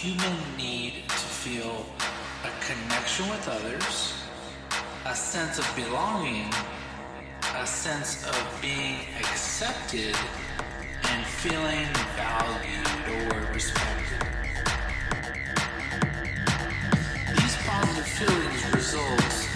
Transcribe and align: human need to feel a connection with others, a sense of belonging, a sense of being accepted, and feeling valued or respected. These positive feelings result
human 0.00 0.56
need 0.56 0.94
to 1.08 1.26
feel 1.44 1.84
a 2.42 2.50
connection 2.64 3.28
with 3.28 3.46
others, 3.46 4.14
a 5.04 5.14
sense 5.14 5.58
of 5.58 5.76
belonging, 5.76 6.50
a 7.54 7.66
sense 7.66 8.24
of 8.26 8.58
being 8.62 8.96
accepted, 9.18 10.16
and 11.10 11.26
feeling 11.26 11.86
valued 12.16 12.86
or 13.12 13.52
respected. 13.52 14.26
These 17.36 17.56
positive 17.66 18.06
feelings 18.06 18.74
result 18.74 19.49